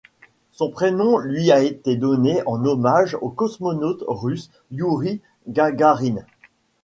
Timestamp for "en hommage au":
2.47-3.29